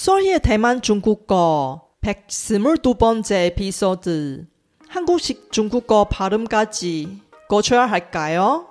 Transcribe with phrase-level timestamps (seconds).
[0.00, 4.46] 솔희의 대만 중국어 122번째 에피소드
[4.88, 8.66] 한국식 중국어 발음까지 고쳐야 할까요?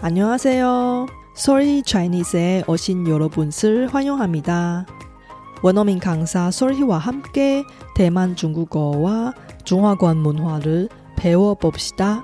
[0.00, 1.19] 안녕하세요.
[1.40, 4.84] 솔희 차이니스에 오신 여러분을 환영합니다.
[5.62, 9.32] 원어민 강사 솔희와 함께 대만 중국어와
[9.64, 12.22] 중화권 문화를 배워봅시다.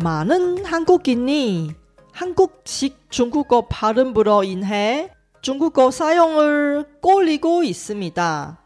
[0.00, 1.72] 많은 한국인이
[2.12, 5.10] 한국식 중국어 발음으로 인해
[5.42, 8.63] 중국어 사용을 꺼리고 있습니다.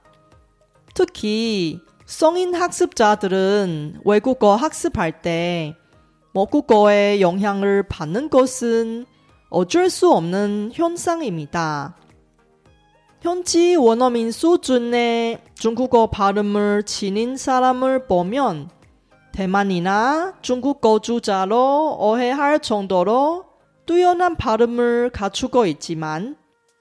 [0.99, 5.77] 특히 성인 학습자들은 외국어 학습할 때
[6.35, 9.07] 모국어의 영향을 받는 것은
[9.49, 11.95] 어쩔 수 없는 현상입니다.
[13.21, 18.69] 현지 원어민 수준의 중국어 발음을 지닌 사람을 보면
[19.33, 23.45] 대만이나 중국 거주자로 오해할 정도로
[23.87, 26.37] 뛰어난 발음을 갖추고 있지만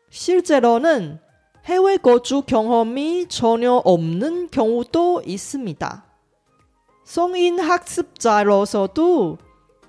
[0.10, 1.20] 실제로는
[1.68, 6.06] 해외 거주 경험이 전혀 없는 경우도 있습니다.
[7.04, 9.38] 성인 학습자로서도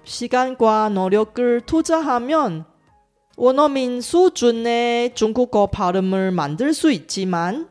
[0.03, 2.65] 시간과 노력을 투자하면
[3.37, 7.69] 원어민 수준의 중국어 발음을 만들 수 있지만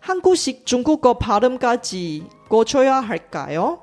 [0.00, 3.82] 한국식 중국어 발음까지 고쳐야 할까요?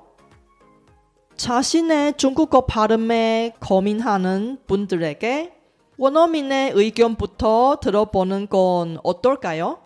[1.36, 5.59] 자신의 중국어 발음에 고민하는 분들에게
[6.00, 9.80] 원어민의 의견부터 들어보는 건 어떨까요?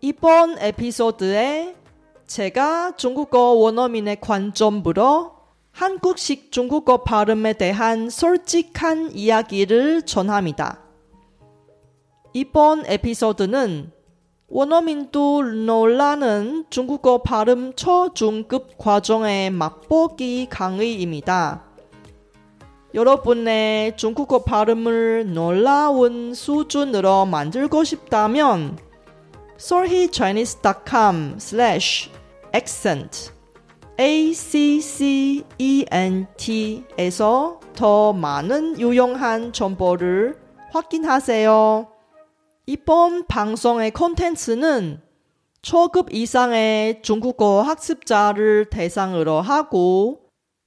[0.00, 1.76] 이번 에피소드에
[2.26, 5.32] 제가 중국어 원어민의 관점으로
[5.72, 10.80] 한국식 중국어 발음에 대한 솔직한 이야기를 전합니다.
[12.32, 13.92] 이번 에피소드는
[14.48, 21.69] 원어민도 놀라는 중국어 발음 초중급 과정의 맛보기 강의입니다.
[22.92, 28.76] 여러분의 중국어 발음을 놀라운 수준으로 만들고 싶다면
[29.58, 32.10] solhichinese.com slash
[32.54, 33.30] accent
[35.60, 40.38] accent에서 더 많은 유용한 정보를
[40.72, 41.88] 확인하세요.
[42.66, 45.00] 이번 방송의 콘텐츠는
[45.62, 50.19] 초급 이상의 중국어 학습자를 대상으로 하고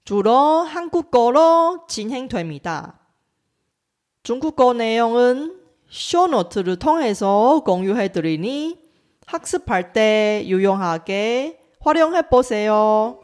[0.04, 2.98] 주로 한국어로 진행됩니다.
[4.22, 5.60] 중국어 내용은
[5.90, 8.78] 쇼노트를 통해서 공유해드리니
[9.26, 13.20] 학습할 때 유용하게 활용해보세요.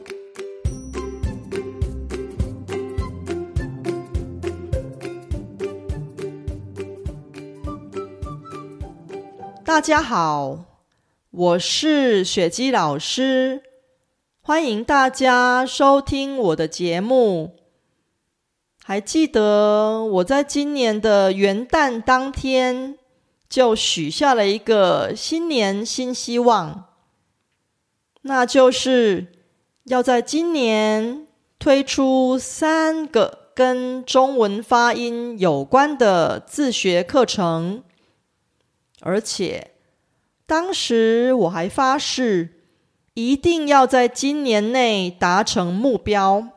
[9.64, 10.66] 大家好，
[11.30, 13.67] 我是雪姬老师。
[14.49, 17.55] 欢迎大家收听我的节目。
[18.83, 22.97] 还记得我在今年的元旦当天
[23.47, 26.85] 就许下了一个新年新希望，
[28.23, 29.27] 那就是
[29.83, 31.27] 要在今年
[31.59, 37.83] 推出三个跟中文发音有关的自学课程，
[39.01, 39.75] 而且
[40.47, 42.55] 当时我还发誓。
[43.13, 46.49] 一定要在今年内达成目标。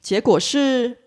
[0.00, 0.98] 结果是，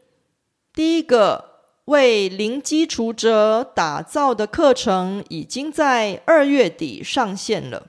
[0.74, 1.52] 第一个
[1.86, 7.88] 为零基础者打造的课程已经在二月底上线了，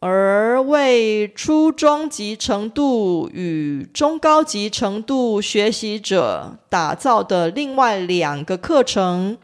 [0.00, 9.38] 而为初中级程度与中高级程度学习者打造的另外两个课程，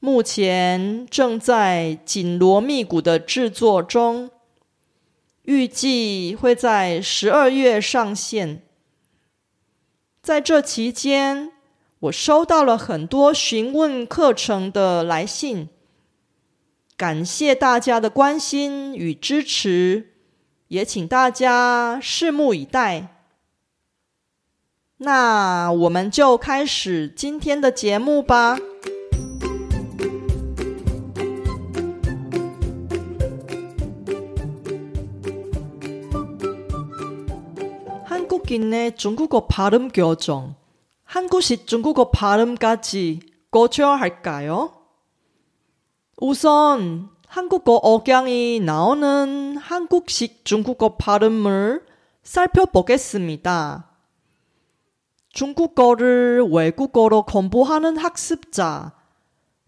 [0.00, 4.30] 目前正在紧锣密鼓的制作中。
[5.44, 8.62] 预计会在十二月上线。
[10.22, 11.52] 在这期间，
[12.00, 15.68] 我收到了很多询问课程的来信，
[16.96, 20.12] 感谢大家的关心与支持，
[20.68, 23.08] 也请大家拭目以待。
[24.98, 28.58] 那我们就开始今天的节目吧。
[38.54, 40.54] 한국인의 중국어 발음 교정,
[41.02, 43.20] 한국식 중국어 발음까지
[43.50, 44.72] 고쳐야 할까요?
[46.18, 51.84] 우선 한국어 억양이 나오는 한국식 중국어 발음을
[52.22, 53.90] 살펴보겠습니다.
[55.30, 58.92] 중국어를 외국어로 공부하는 학습자,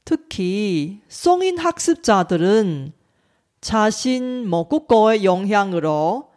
[0.05, 2.93] 특히 성인 학습자들은
[3.61, 6.36] 자신 모국어의 영향으로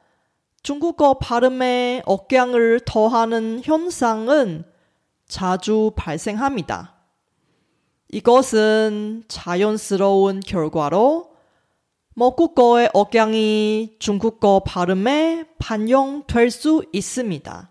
[0.62, 4.66] 중국어 발음에 억양을 더하는 현상은
[5.28, 6.96] 자주 발생합니다.
[8.10, 11.30] 이것은 자연스러운 결과로
[12.16, 17.70] 모국어의 억양이 중국어 발음에 반영될 수 있습니다.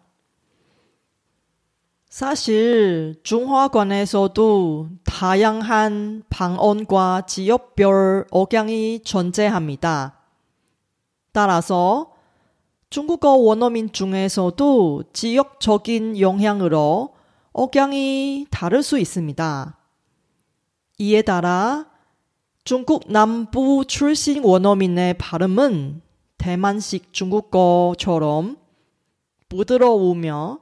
[2.08, 10.18] 사실 중화권에서도 다양한 방언과 지역별 억양이 존재합니다.
[11.32, 12.17] 따라서
[12.90, 17.14] 중국어 원어민 중에서도 지역적인 영향으로
[17.52, 19.78] 억양이 다를 수 있습니다.
[20.98, 21.86] 이에 따라
[22.64, 26.00] 중국 남부 출신 원어민의 발음은
[26.38, 28.56] 대만식 중국어처럼
[29.48, 30.60] 부드러우며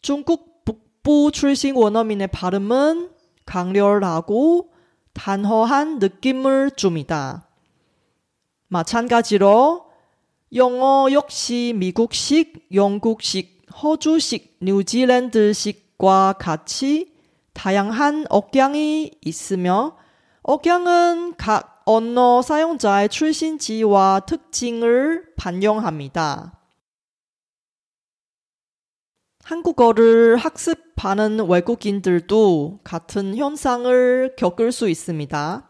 [0.00, 3.10] 중국 북부 출신 원어민의 발음은
[3.46, 4.70] 강렬하고
[5.12, 7.48] 단호한 느낌을 줍니다.
[8.68, 9.91] 마찬가지로
[10.54, 17.14] 영어 역시 미국식, 영국식, 호주식, 뉴질랜드식과 같이
[17.54, 19.96] 다양한 억양이 있으며
[20.42, 26.58] 억양은 각 언어 사용자의 출신지와 특징을 반영합니다.
[29.42, 35.68] 한국어를 학습하는 외국인들도 같은 현상을 겪을 수 있습니다.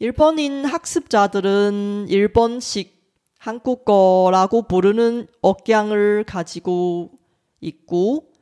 [0.00, 2.97] 일본인 학습자들은 일본식
[3.38, 7.12] 한국어라고 부르는 억양을 가지고
[7.60, 8.32] 있고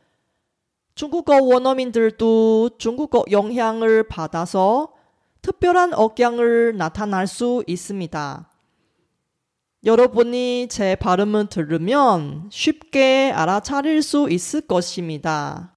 [0.94, 4.94] 중국어 원어민들도 중국어 영향을 받아서
[5.43, 8.50] 특별한 억양을 나타날 수 있습니다.
[9.84, 15.76] 여러분이 제 발음을 들으면 쉽게 알아차릴 수 있을 것입니다.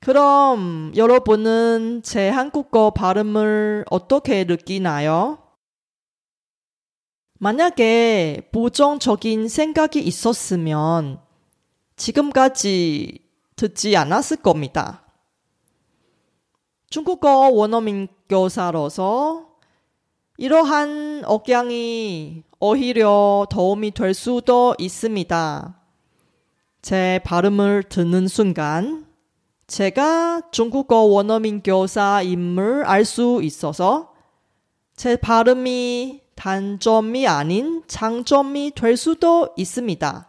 [0.00, 5.45] 그럼 여러분은 제 한국어 발음을 어떻게 느끼나요?
[7.38, 11.20] 만약에 부정적인 생각이 있었으면
[11.96, 13.18] 지금까지
[13.56, 15.02] 듣지 않았을 겁니다.
[16.88, 19.48] 중국어 원어민 교사로서
[20.38, 25.80] 이러한 억양이 오히려 도움이 될 수도 있습니다.
[26.82, 29.06] 제 발음을 듣는 순간
[29.66, 34.14] 제가 중국어 원어민 교사임을 알 수 있어서
[34.94, 40.28] 제 발음이 단점이 아닌 장점이 될 수도 있습니다.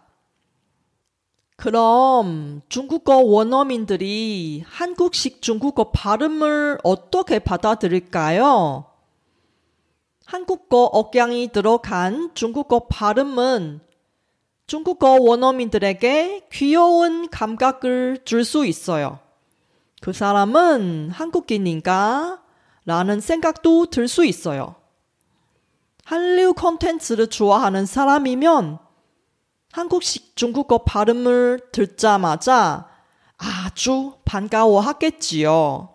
[1.58, 8.86] 그럼 중국어 원어민들이 한국식 중국어 발음을 어떻게 받아들일까요?
[10.26, 13.80] 한국어 억양이 들어간 중국어 발음은
[14.68, 19.20] 중국어 원어민들에게 귀여운 감각을 줄 수 있어요.
[20.02, 22.42] 그 사람은 한국인인가?
[22.86, 24.76] 라는 생각도 들 수 있어요.
[26.08, 28.80] 한류 콘텐츠를 좋아하는 사람이면
[29.74, 32.88] 한국식 중국어 발음을 듣자마자
[33.36, 35.94] 아주 반가워하겠지요.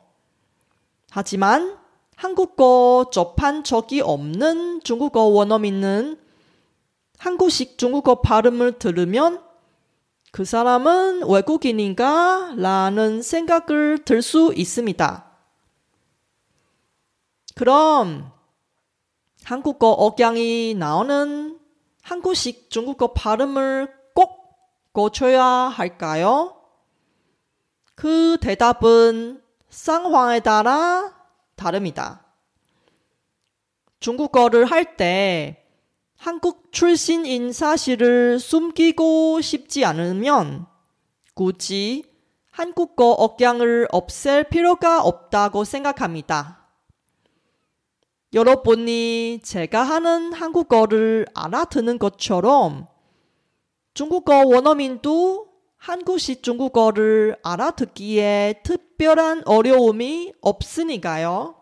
[1.08, 1.78] 하지만
[2.14, 6.20] 한국어 접한 적이 없는 중국어 원어민은
[7.16, 9.42] 한국식 중국어 발음을 들으면
[10.30, 12.52] 그 사람은 외국인인가?
[12.58, 15.24] 라는 생각을 들 수 있습니다.
[17.54, 18.30] 그럼
[19.44, 21.58] 한국어 억양이 나오는
[22.02, 24.56] 한국식 중국어 발음을 꼭
[24.92, 26.56] 고쳐야 할까요?
[27.94, 31.14] 그 대답은 상황에 따라
[31.56, 32.26] 다릅니다.
[34.00, 35.64] 중국어를 할 때
[36.16, 40.66] 한국 출신인 사실을 숨기고 싶지 않으면
[41.34, 42.04] 굳이
[42.50, 46.61] 한국어 억양을 없앨 필요가 없다고 생각합니다.
[48.34, 52.88] 여러분이 제가 하는 한국어를 알아듣는 것처럼
[53.92, 61.56] 중국어 원어민도 한국식 중국어를 알아듣기에 특별한 어려움이 없으니까요.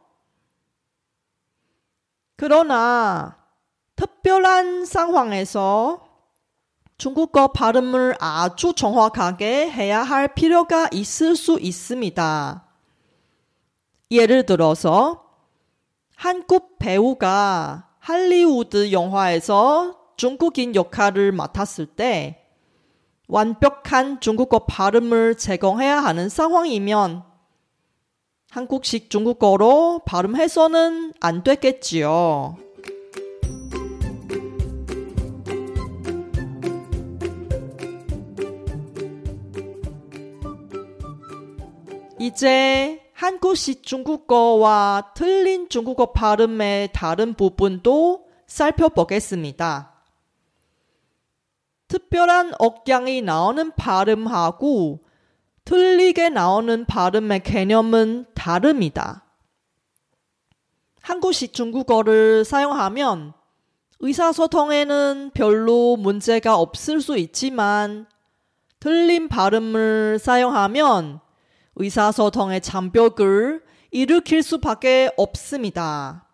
[2.36, 3.36] 그러나
[3.96, 6.06] 특별한 상황에서
[6.98, 12.64] 중국어 발음을 아주 정확하게 해야 할 필요가 있을 수 있습니다.
[14.10, 15.29] 예를 들어서
[16.20, 22.44] 한국 배우가 할리우드 영화에서 중국인 역할을 맡았을 때
[23.26, 27.24] 완벽한 중국어 발음을 제공해야 하는 상황이면
[28.50, 32.58] 한국식 중국어로 발음해서는 안 되겠지요.
[42.18, 49.92] 이제 한국식 중국어와 틀린 중국어 발음의 다른 부분도 살펴보겠습니다.
[51.88, 55.00] 특별한 억양이 나오는 발음하고
[55.66, 59.26] 틀리게 나오는 발음의 개념은 다릅니다.
[61.02, 63.34] 한국식 중국어를 사용하면
[63.98, 68.06] 의사소통에는 별로 문제가 없을 수 있지만
[68.78, 71.20] 틀린 발음을 사용하면
[71.80, 76.26] 의사소통의 장벽을 일으킬 수밖에 없습니다.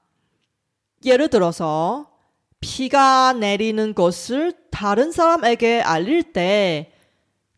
[1.05, 2.11] 예를 들어서
[2.61, 6.91] 비가 내리는 것을 다른 사람에게 알릴 때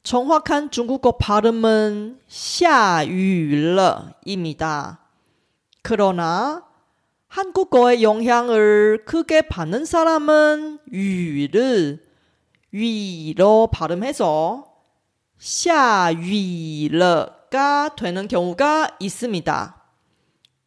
[0.02, 3.80] 정확한 중국어 발음은 샤유러입니다.
[5.82, 6.66] 그러나
[7.28, 12.04] 한국어의 영향을 크게 받는 사람은 유를
[12.70, 14.66] 위로 발음해서
[15.38, 19.78] 샤유러 가 되는 경우가 있습니다.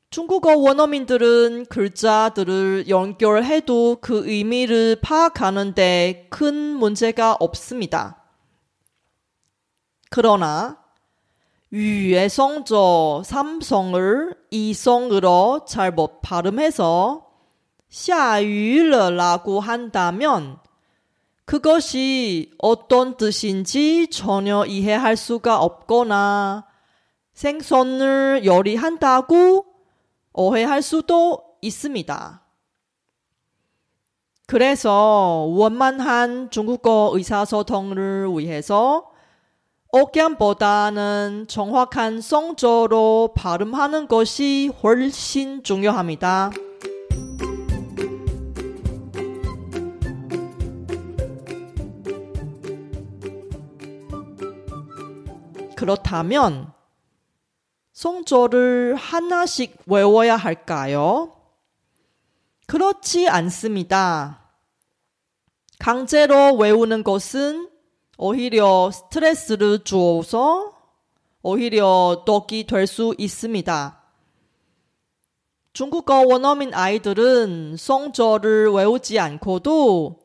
[0.10, 8.22] 중국어 원어민들은 글자들을 연결해도 그 의미를 파악하는데 큰 문제가 없습니다.
[10.10, 10.80] 그러나
[11.70, 17.28] 위의 성조 삼성을 이성으로 잘못 발음해서
[17.90, 20.58] 샤유르라고 한다면
[21.46, 26.71] 그것이 어떤 뜻인지 전혀 이해할 수가 없거나
[27.34, 29.66] 생선을 요리한다고
[30.34, 32.42] 오해할 수도 있습니다.
[34.48, 39.12] 그래서 원만한 중국어 의사소통을 위해서
[39.94, 46.52] 억양보다는 정확한 성조로 발음하는 것이 훨씬 중요합니다.
[55.76, 56.72] 그렇다면
[58.02, 61.34] 성조를 하나씩 외워야 할까요?
[62.66, 64.40] 그렇지 않습니다.
[65.78, 67.70] 강제로 외우는 것은
[68.18, 70.74] 오히려 스트레스를 주어서
[71.44, 74.02] 오히려 독이 될 수 있습니다.
[75.74, 80.18] 중국어 원어민 아이들은 성조를 외우지 않고도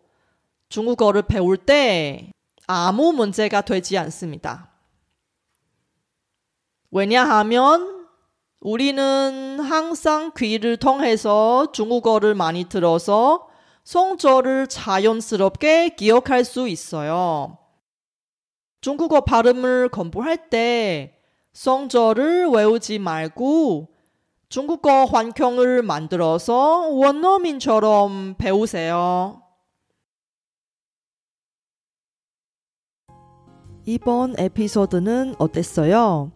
[0.70, 2.30] 중국어를 배울 때
[2.66, 4.75] 아무 문제가 되지 않습니다.
[6.90, 8.06] 왜냐하면
[8.60, 13.48] 우리는 항상 귀를 통해서 중국어를 많이 들어서
[13.84, 17.58] 성조를 자연스럽게 기억할 수 있어요.
[18.80, 21.18] 중국어 발음을 공부할 때
[21.52, 23.88] 성조를 외우지 말고
[24.48, 29.42] 중국어 환경을 만들어서 원어민처럼 배우세요.
[33.84, 36.35] 이번 에피소드는 어땠어요?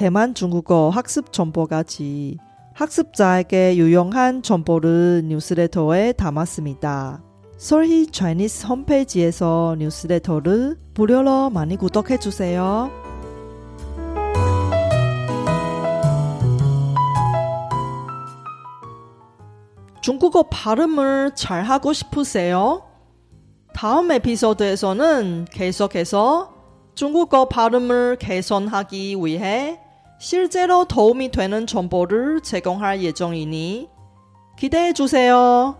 [0.00, 2.38] 대만 중국어 학습 정보까지
[2.72, 7.22] 학습자에게 유용한 정보를 뉴스레터에 담았습니다.
[7.58, 12.90] 솔희 차이니스 홈페이지에서 뉴스레터를 무료로 많이 구독해 주세요.
[20.00, 22.84] 중국어 발음을 잘 하고 싶으세요?
[23.74, 26.54] 다음 에피소드에서는 계속해서
[26.94, 29.78] 중국어 발음을 개선하기 위해
[30.20, 33.88] 실제로 도움이 되는 정보를 제공할 예정이니
[34.58, 35.78] 기대해 주세요.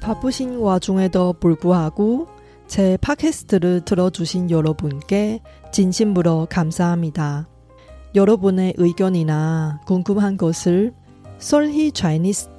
[0.00, 2.28] 바쁘신 와중에도 불구하고
[2.66, 7.46] 제 팟캐스트를 들어주신 여러분께 진심으로 감사합니다.
[8.14, 10.94] 여러분의 의견이나 궁금한 것을